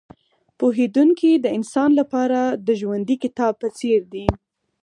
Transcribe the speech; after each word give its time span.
پوهېدونکی 0.59 1.31
د 1.37 1.45
انسان 1.57 1.89
لپاره 1.99 2.39
د 2.67 2.69
ژوندي 2.79 3.15
کتاب 3.23 3.53
په 3.61 3.67
څېر 3.77 3.99
دی. 4.13 4.27